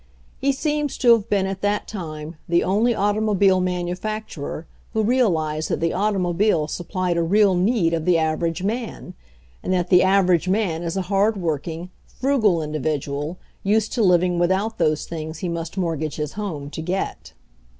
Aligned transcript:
He 0.39 0.51
seems 0.51 0.97
to 0.97 1.11
have 1.13 1.29
been, 1.29 1.45
at 1.45 1.61
that 1.61 1.87
time, 1.87 2.35
the 2.49 2.63
only 2.63 2.95
automobile 2.95 3.59
manufacturer 3.61 4.65
who 4.93 5.03
realized 5.03 5.69
that 5.69 5.79
the 5.79 5.93
automobile 5.93 6.67
supplied 6.67 7.17
a 7.17 7.21
real 7.21 7.53
need 7.53 7.93
of 7.93 8.05
the 8.05 8.17
aver 8.17 8.47
age 8.47 8.63
man, 8.63 9.13
and 9.61 9.71
that 9.73 9.89
the 9.91 10.01
average 10.01 10.47
man 10.49 10.81
is 10.81 10.97
a 10.97 11.03
hard 11.03 11.37
working, 11.37 11.91
frugal 12.07 12.63
individual, 12.63 13.37
used 13.61 13.93
to 13.93 14.01
living 14.01 14.39
with 14.39 14.51
out 14.51 14.79
those 14.79 15.05
things 15.05 15.37
he 15.37 15.47
must 15.47 15.77
mortgage 15.77 16.15
his 16.15 16.33
home 16.33 16.71
to 16.71 16.81
get. 16.81 17.33